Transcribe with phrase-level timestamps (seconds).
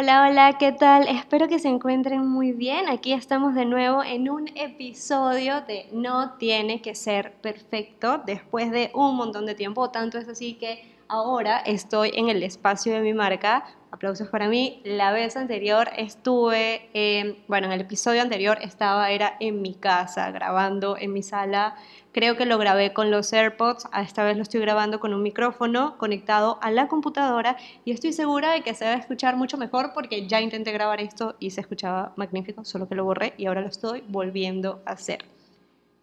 [0.00, 1.08] Hola, hola, ¿qué tal?
[1.08, 2.88] Espero que se encuentren muy bien.
[2.88, 8.92] Aquí estamos de nuevo en un episodio de No tiene que ser perfecto después de
[8.94, 9.90] un montón de tiempo.
[9.90, 13.64] Tanto es así que ahora estoy en el espacio de mi marca.
[13.90, 14.80] Aplausos para mí.
[14.84, 20.96] La vez anterior estuve, bueno, en el episodio anterior estaba, era en mi casa, grabando
[20.98, 21.74] en mi sala.
[22.12, 23.86] Creo que lo grabé con los AirPods.
[23.98, 28.52] Esta vez lo estoy grabando con un micrófono conectado a la computadora y estoy segura
[28.52, 31.60] de que se va a escuchar mucho mejor porque ya intenté grabar esto y se
[31.62, 35.37] escuchaba magnífico, solo que lo borré y ahora lo estoy volviendo a hacer.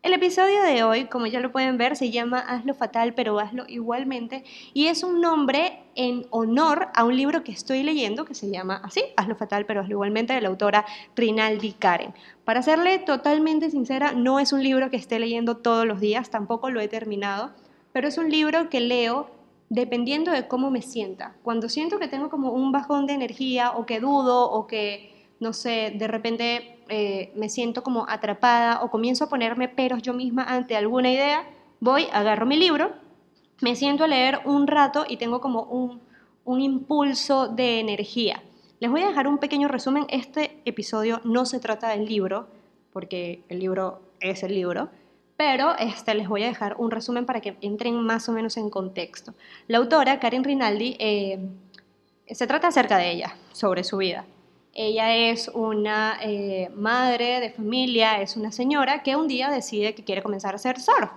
[0.05, 3.63] El episodio de hoy, como ya lo pueden ver, se llama Hazlo fatal, pero hazlo
[3.67, 8.51] igualmente, y es un nombre en honor a un libro que estoy leyendo que se
[8.51, 12.13] llama así, Hazlo fatal, pero hazlo igualmente, de la autora Rinaldi Karen.
[12.43, 16.69] Para serle totalmente sincera, no es un libro que esté leyendo todos los días, tampoco
[16.69, 17.49] lo he terminado,
[17.91, 19.31] pero es un libro que leo
[19.69, 21.35] dependiendo de cómo me sienta.
[21.41, 25.51] Cuando siento que tengo como un bajón de energía o que dudo o que, no
[25.51, 30.43] sé, de repente eh, me siento como atrapada o comienzo a ponerme peros yo misma
[30.43, 31.47] ante alguna idea,
[31.79, 32.93] voy, agarro mi libro,
[33.61, 36.01] me siento a leer un rato y tengo como un,
[36.43, 38.43] un impulso de energía.
[38.79, 40.05] Les voy a dejar un pequeño resumen.
[40.09, 42.47] Este episodio no se trata del libro,
[42.91, 44.89] porque el libro es el libro,
[45.37, 48.69] pero este, les voy a dejar un resumen para que entren más o menos en
[48.69, 49.33] contexto.
[49.67, 51.39] La autora, Karen Rinaldi, eh,
[52.29, 54.25] se trata acerca de ella, sobre su vida.
[54.77, 60.03] Ella es una eh, madre de familia, es una señora que un día decide que
[60.03, 61.11] quiere comenzar a hacer surf.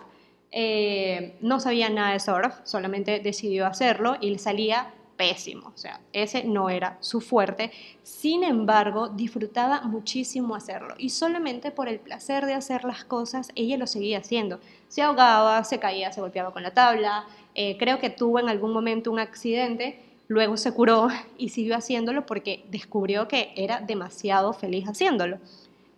[0.53, 6.01] Eh, no sabía nada de surf, solamente decidió hacerlo y le salía pésimo, o sea,
[6.13, 7.73] ese no era su fuerte.
[8.05, 13.77] Sin embargo, disfrutaba muchísimo hacerlo y solamente por el placer de hacer las cosas, ella
[13.77, 14.61] lo seguía haciendo.
[14.87, 18.73] Se ahogaba, se caía, se golpeaba con la tabla, eh, creo que tuvo en algún
[18.73, 24.85] momento un accidente Luego se curó y siguió haciéndolo porque descubrió que era demasiado feliz
[24.87, 25.39] haciéndolo.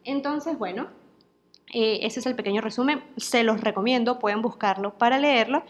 [0.05, 0.89] Entonces, bueno,
[1.73, 3.03] eh, ese es el pequeño resumen.
[3.17, 5.65] Se los recomiendo, pueden buscarlo para leerlo,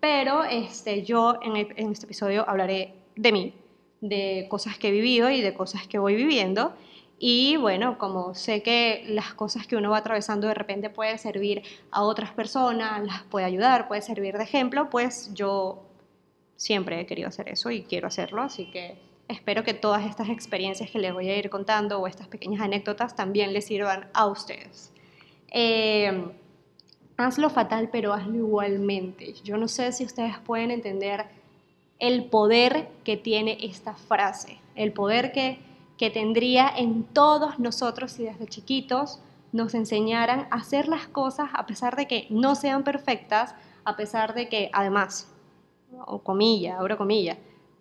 [0.00, 3.54] pero este, yo en, en este episodio hablaré de mí,
[4.00, 6.72] de cosas que he vivido y de cosas que voy viviendo.
[7.18, 11.62] Y bueno, como sé que las cosas que uno va atravesando de repente puede servir
[11.90, 15.85] a otras personas, las puede ayudar, puede servir de ejemplo, pues yo
[16.56, 20.90] siempre he querido hacer eso y quiero hacerlo, así que espero que todas estas experiencias
[20.90, 24.92] que les voy a ir contando o estas pequeñas anécdotas también les sirvan a ustedes.
[25.48, 26.28] Eh,
[27.16, 29.34] hazlo fatal, pero hazlo igualmente.
[29.44, 31.26] Yo no sé si ustedes pueden entender
[31.98, 35.58] el poder que tiene esta frase, el poder que,
[35.96, 39.20] que tendría en todos nosotros si desde chiquitos
[39.52, 44.34] nos enseñaran a hacer las cosas a pesar de que no sean perfectas, a pesar
[44.34, 45.32] de que además
[46.06, 47.36] o comilla, abro comilla,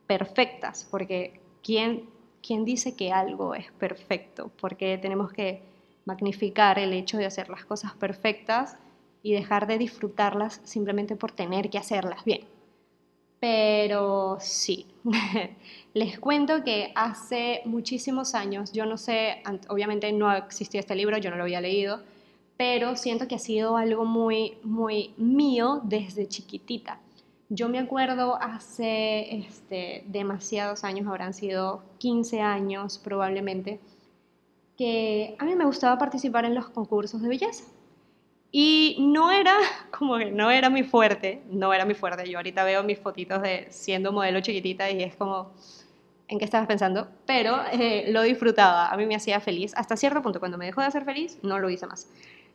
[0.07, 2.09] perfectas, porque ¿quién,
[2.41, 4.51] ¿quién dice que algo es perfecto?
[4.59, 5.61] Porque tenemos que
[6.05, 8.77] magnificar el hecho de hacer las cosas perfectas
[9.23, 12.41] y dejar de disfrutarlas simplemente por tener que hacerlas bien.
[13.39, 14.85] Pero sí,
[15.93, 21.31] les cuento que hace muchísimos años, yo no sé, obviamente no existía este libro, yo
[21.31, 22.01] no lo había leído,
[22.57, 26.99] pero siento que ha sido algo muy, muy mío desde chiquitita.
[27.49, 33.79] Yo me acuerdo hace este, demasiados años, habrán sido 15 años probablemente,
[34.77, 37.63] que a mí me gustaba participar en los concursos de belleza.
[38.51, 39.53] Y no era,
[39.91, 42.29] como que no era mi fuerte, no era mi fuerte.
[42.29, 45.51] Yo ahorita veo mis fotitos de siendo modelo chiquitita y es como,
[46.27, 47.07] ¿en qué estabas pensando?
[47.27, 49.73] Pero eh, lo disfrutaba, a mí me hacía feliz.
[49.75, 52.09] Hasta cierto punto, cuando me dejó de hacer feliz, no lo hice más.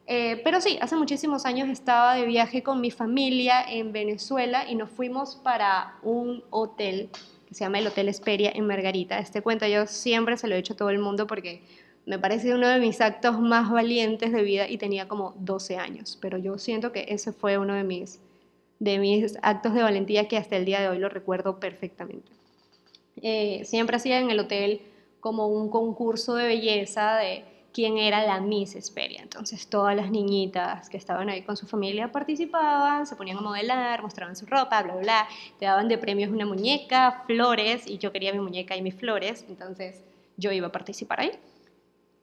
[0.07, 4.75] Eh, pero sí, hace muchísimos años estaba de viaje con mi familia en Venezuela y
[4.75, 7.11] nos fuimos para un hotel
[7.47, 9.19] que se llama el Hotel Esperia en Margarita.
[9.19, 11.63] Este cuento yo siempre se lo he dicho a todo el mundo porque
[12.07, 16.19] me parece uno de mis actos más valientes de vida y tenía como 12 años,
[16.21, 18.21] pero yo siento que ese fue uno de mis,
[18.79, 22.33] de mis actos de valentía que hasta el día de hoy lo recuerdo perfectamente.
[23.23, 24.81] Eh, siempre hacía en el hotel
[25.21, 29.23] como un concurso de belleza de quién era la Miss Esperia.
[29.23, 34.03] Entonces todas las niñitas que estaban ahí con su familia participaban, se ponían a modelar,
[34.03, 35.29] mostraban su ropa, bla, bla, bla,
[35.59, 39.45] te daban de premios una muñeca, flores, y yo quería mi muñeca y mis flores,
[39.49, 40.05] entonces
[40.37, 41.33] yo iba a participar ahí.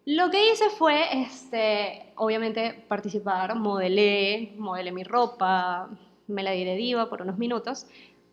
[0.05, 5.89] Lo que hice fue, este, obviamente, participar, modelé, modelé mi ropa,
[6.27, 7.87] me la di de diva por unos minutos,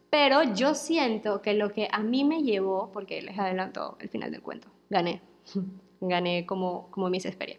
[0.09, 4.31] pero yo siento que lo que a mí me llevó, porque les adelanto el final
[4.31, 5.21] del cuento, gané.
[6.09, 7.59] gané como, como Miss Esperia.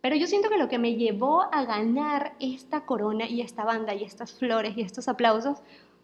[0.00, 3.94] Pero yo siento que lo que me llevó a ganar esta corona y esta banda
[3.94, 5.58] y estas flores y estos aplausos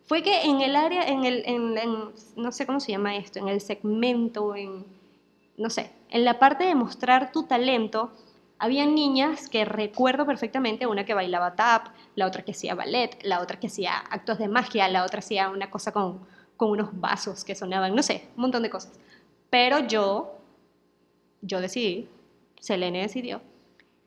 [0.06, 1.74] fue que en el área, en el, en,
[2.34, 4.86] no sé cómo se llama esto, en el segmento, en,
[5.56, 8.10] no sé, en la parte de mostrar tu talento,
[8.58, 13.40] había niñas que recuerdo perfectamente, una que bailaba tap, la otra que hacía ballet, la
[13.40, 16.26] otra que hacía actos de magia, la otra hacía una cosa con,
[16.56, 18.98] con unos vasos que sonaban, no sé, un montón de cosas.
[19.48, 20.39] Pero yo,
[21.42, 22.08] yo decidí,
[22.60, 23.40] Selene decidió,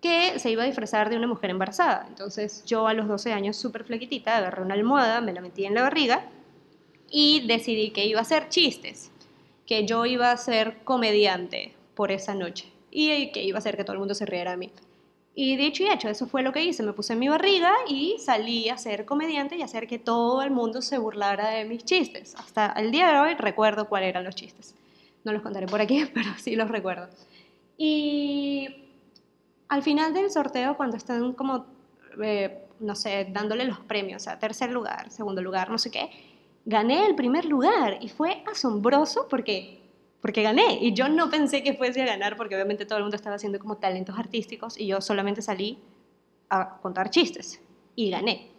[0.01, 2.05] que se iba a disfrazar de una mujer embarazada.
[2.09, 5.75] Entonces yo a los 12 años, súper flequitita, agarré una almohada, me la metí en
[5.75, 6.29] la barriga
[7.09, 9.11] y decidí que iba a hacer chistes,
[9.65, 13.83] que yo iba a ser comediante por esa noche y que iba a hacer que
[13.83, 14.71] todo el mundo se riera de mí.
[15.35, 16.83] Y dicho y hecho, eso fue lo que hice.
[16.83, 20.51] Me puse en mi barriga y salí a ser comediante y hacer que todo el
[20.51, 22.35] mundo se burlara de mis chistes.
[22.35, 24.75] Hasta el día de hoy recuerdo cuáles eran los chistes.
[25.23, 27.07] No los contaré por aquí, pero sí los recuerdo.
[27.77, 28.67] Y
[29.67, 31.65] al final del sorteo, cuando están como,
[32.21, 36.09] eh, no sé, dándole los premios, o sea, tercer lugar, segundo lugar, no sé qué,
[36.65, 39.81] gané el primer lugar y fue asombroso porque,
[40.21, 40.77] porque gané.
[40.81, 43.59] Y yo no pensé que fuese a ganar porque obviamente todo el mundo estaba haciendo
[43.59, 45.79] como talentos artísticos y yo solamente salí
[46.49, 47.61] a contar chistes
[47.95, 48.51] y gané.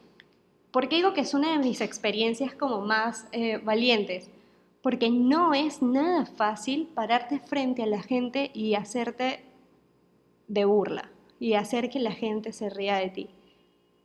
[0.71, 4.29] ¿Por qué digo que es una de mis experiencias como más eh, valientes?
[4.85, 9.43] Porque no es nada fácil pararte frente a la gente y hacerte
[10.47, 11.11] de burla
[11.41, 13.31] y hacer que la gente se ría de ti.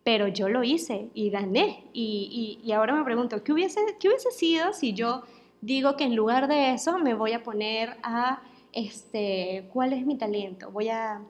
[0.05, 1.83] Pero yo lo hice y gané.
[1.91, 5.23] Y, ahora me pregunto, ¿qué hubiese, ¿qué hubiese sido si yo
[5.59, 8.41] digo que en lugar de eso me voy a poner a,
[8.71, 10.71] este, ¿cuál es mi talento?
[10.71, 11.21] Voy a,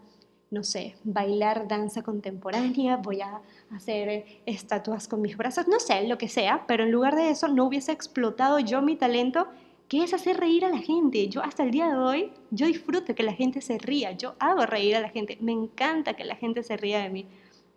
[0.51, 3.41] no sé, bailar danza contemporánea, voy a
[3.75, 7.48] hacer estatuas con mis brazos, no sé, lo que sea, pero en lugar de eso
[7.48, 9.48] no hubiese explotado yo mi talento
[9.89, 11.27] que es hacer reír a la gente.
[11.30, 14.66] Yo hasta el día de hoy, yo disfruto que la gente se ría, yo hago
[14.66, 17.25] reír a la gente, me encanta que la gente se ría de mí.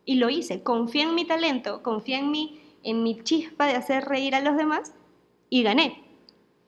[0.05, 4.05] Y lo hice, confié en mi talento, confié en mi, en mi chispa de hacer
[4.05, 4.93] reír a los demás
[5.49, 6.03] y gané.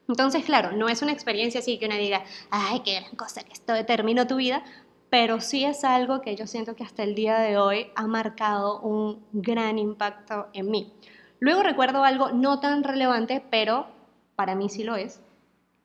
[0.08, 3.52] Entonces, claro, no es una experiencia así que uno diga, ay, qué gran cosa que
[3.52, 4.64] esto determinó tu vida,
[5.14, 8.80] pero sí es algo que yo siento que hasta el día de hoy ha marcado
[8.80, 10.92] un gran impacto en mí.
[11.38, 13.86] Luego recuerdo algo no tan relevante, pero
[14.34, 15.20] para mí sí lo es,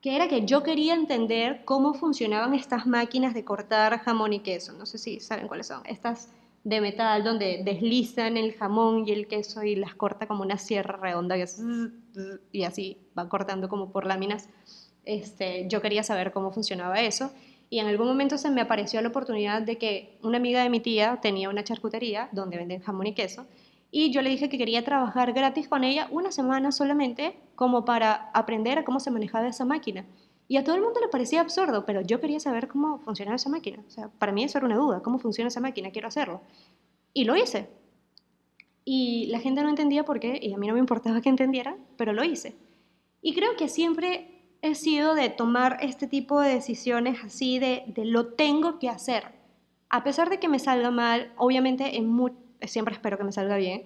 [0.01, 4.73] que era que yo quería entender cómo funcionaban estas máquinas de cortar jamón y queso.
[4.73, 5.83] No sé si saben cuáles son.
[5.85, 6.29] Estas
[6.63, 10.97] de metal donde deslizan el jamón y el queso y las corta como una sierra
[10.97, 11.35] redonda
[12.51, 14.49] y así van cortando como por láminas.
[15.05, 17.31] Este, yo quería saber cómo funcionaba eso
[17.69, 20.79] y en algún momento se me apareció la oportunidad de que una amiga de mi
[20.79, 23.45] tía tenía una charcutería donde venden jamón y queso
[23.91, 28.29] y yo le dije que quería trabajar gratis con ella una semana solamente como para
[28.33, 30.05] aprender a cómo se manejaba esa máquina.
[30.47, 33.49] Y a todo el mundo le parecía absurdo, pero yo quería saber cómo funcionaba esa
[33.49, 33.83] máquina.
[33.87, 35.91] O sea, para mí eso era una duda, ¿cómo funciona esa máquina?
[35.91, 36.41] Quiero hacerlo.
[37.13, 37.69] Y lo hice.
[38.85, 41.77] Y la gente no entendía por qué, y a mí no me importaba que entendiera,
[41.97, 42.55] pero lo hice.
[43.21, 48.05] Y creo que siempre he sido de tomar este tipo de decisiones así, de, de
[48.05, 49.23] lo tengo que hacer.
[49.89, 52.15] A pesar de que me salga mal, obviamente en,
[52.63, 53.83] siempre espero que me salga bien,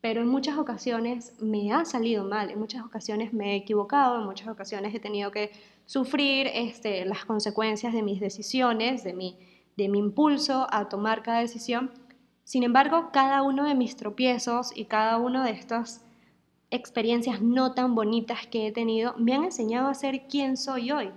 [0.00, 4.24] pero en muchas ocasiones me ha salido mal, en muchas ocasiones me he equivocado, en
[4.24, 5.52] muchas ocasiones he tenido que
[5.86, 9.38] sufrir este, las consecuencias de mis decisiones, de mi,
[9.76, 11.90] de mi impulso a tomar cada decisión.
[12.44, 16.04] Sin embargo, cada uno de mis tropiezos y cada una de estas
[16.72, 21.10] experiencias no tan bonitas que he tenido me han enseñado a ser quien soy hoy.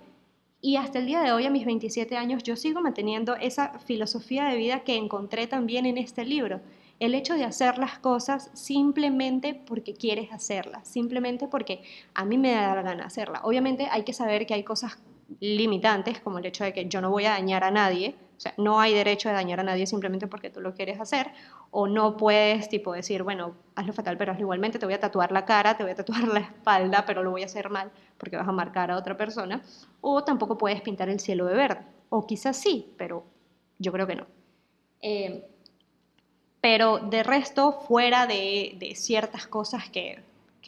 [0.61, 4.45] Y hasta el día de hoy, a mis 27 años, yo sigo manteniendo esa filosofía
[4.45, 6.59] de vida que encontré también en este libro
[6.99, 12.51] el hecho de hacer las cosas simplemente porque quieres hacerlas, simplemente porque a mí me
[12.51, 13.41] da la gana hacerla.
[13.43, 14.97] Obviamente hay que saber que hay cosas
[15.39, 18.53] limitantes, como el hecho de que yo no voy a dañar a nadie, o sea,
[18.57, 21.31] no hay derecho de dañar a nadie simplemente porque tú lo quieres hacer,
[21.71, 25.31] o no puedes, tipo, decir, bueno, hazlo fatal, pero hazlo igualmente, te voy a tatuar
[25.31, 28.37] la cara, te voy a tatuar la espalda, pero lo voy a hacer mal porque
[28.37, 29.61] vas a marcar a otra persona,
[30.01, 33.25] o tampoco puedes pintar el cielo de verde, o quizás sí, pero
[33.79, 34.25] yo creo que no.
[35.01, 35.45] Eh,
[36.65, 40.23] pero de resto, fuera de, ciertas cosas que,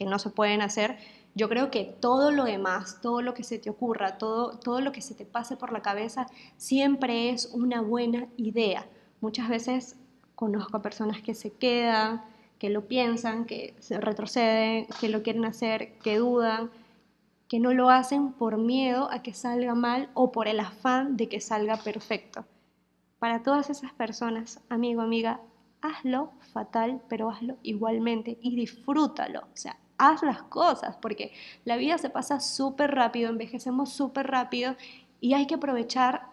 [0.06, 0.96] no se pueden hacer,
[1.38, 4.90] yo creo que todo lo demás, todo lo que se te ocurra, todo, todo lo
[4.90, 6.26] que se te pase por la cabeza,
[6.56, 8.88] siempre es una buena idea.
[9.20, 9.96] Muchas veces
[10.34, 12.24] conozco a personas que se quedan,
[12.58, 16.72] que lo piensan, que retroceden, que lo quieren hacer, que dudan,
[17.46, 21.28] que no lo hacen por miedo a que salga mal o por el afán de
[21.28, 22.46] que salga perfecto.
[23.20, 25.40] Para todas esas personas, amigo, amiga,
[25.82, 29.42] hazlo fatal, pero hazlo igualmente y disfrútalo.
[29.42, 31.32] O sea, haz las cosas, porque
[31.64, 34.76] la vida se pasa súper rápido, envejecemos súper rápido
[35.20, 36.28] y hay que aprovechar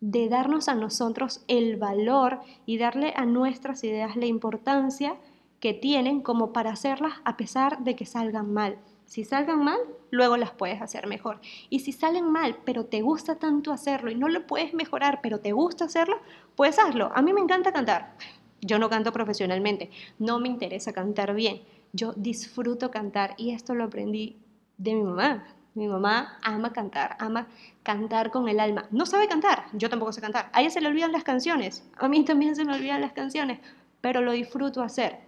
[0.00, 5.16] de darnos a nosotros el valor y darle a nuestras ideas la importancia
[5.60, 8.78] que tienen como para hacerlas a pesar de que salgan mal.
[9.06, 9.78] Si salgan mal,
[10.10, 11.40] luego las puedes hacer mejor.
[11.70, 15.38] Y si salen mal, pero te gusta tanto hacerlo y no lo puedes mejorar, pero
[15.38, 16.16] te gusta hacerlo,
[16.56, 17.12] pues hazlo.
[17.14, 18.16] A mí me encanta cantar.
[18.60, 21.62] Yo no canto profesionalmente, no me interesa cantar bien.
[21.92, 24.38] Yo disfruto cantar y esto lo aprendí
[24.78, 25.44] de mi mamá.
[25.74, 27.48] Mi mamá ama cantar, ama
[27.82, 28.86] cantar con el alma.
[28.90, 30.50] No sabe cantar, yo tampoco sé cantar.
[30.52, 33.58] A ella se le olvidan las canciones, a mí también se me olvidan las canciones,
[34.00, 35.20] pero lo disfruto hacer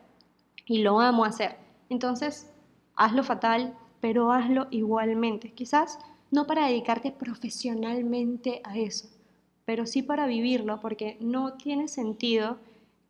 [0.67, 1.57] y lo amo hacer.
[1.89, 2.51] Entonces,
[2.97, 5.53] hazlo fatal, pero hazlo igualmente.
[5.53, 5.99] Quizás
[6.31, 9.09] no para dedicarte profesionalmente a eso,
[9.65, 12.59] pero sí para vivirlo, porque no tiene sentido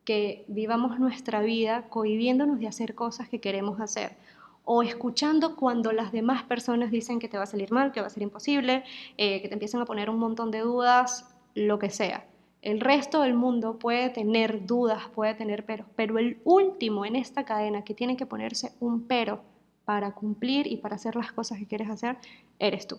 [0.04, 4.16] que vivamos nuestra vida cohibiéndonos de hacer cosas que queremos hacer
[4.64, 8.06] o escuchando cuando las demás personas dicen que te va a salir mal, que va
[8.06, 8.84] a ser imposible,
[9.18, 12.26] eh, que te empiezan a poner un montón de dudas, lo que sea.
[12.62, 17.44] El resto del mundo puede tener dudas, puede tener peros, pero el último en esta
[17.44, 19.42] cadena que tiene que ponerse un pero
[19.84, 22.16] para cumplir y para hacer las cosas que quieres hacer,
[22.58, 22.98] eres tú.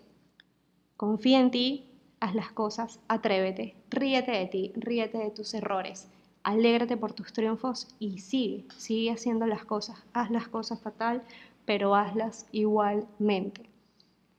[0.97, 6.07] Confía en ti, haz las cosas, atrévete, ríete de ti, ríete de tus errores,
[6.45, 11.23] alégrate por tus triunfos y sigue, sigue haciendo las cosas, haz las cosas fatal,
[11.65, 13.67] pero hazlas igualmente.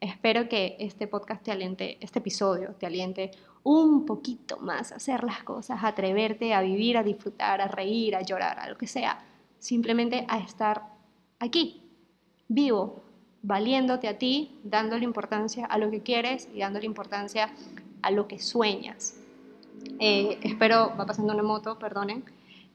[0.00, 3.32] Espero que este podcast te aliente, este episodio te aliente
[3.64, 8.14] un poquito más a hacer las cosas, a atreverte a vivir, a disfrutar, a reír,
[8.14, 9.18] a llorar, a lo que sea.
[9.58, 10.84] Simplemente a estar
[11.40, 11.82] aquí,
[12.46, 13.02] vivo,
[13.42, 17.52] valiéndote a ti, dándole importancia a lo que quieres y dándole importancia
[18.02, 19.25] a lo que sueñas.
[19.98, 22.24] Eh, espero, va pasando una moto, perdonen.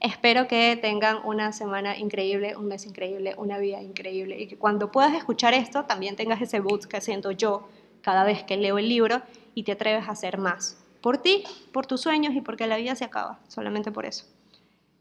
[0.00, 4.90] Espero que tengan una semana increíble, un mes increíble, una vida increíble y que cuando
[4.90, 7.68] puedas escuchar esto también tengas ese boost que siento yo
[8.00, 9.22] cada vez que leo el libro
[9.54, 10.82] y te atreves a hacer más.
[11.00, 14.26] Por ti, por tus sueños y porque la vida se acaba, solamente por eso.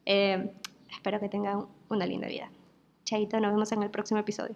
[0.06, 0.52] Eh,
[0.92, 2.52] espero que tengan una linda vida.
[3.04, 4.56] Chaito, nos vemos en el próximo episodio.